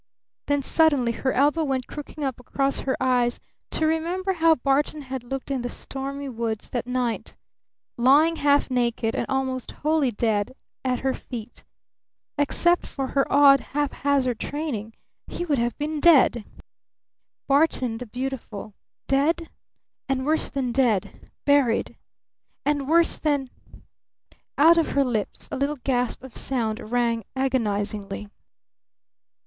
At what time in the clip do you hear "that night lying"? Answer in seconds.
6.71-8.37